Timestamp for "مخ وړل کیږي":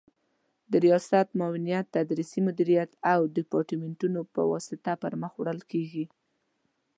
5.21-6.05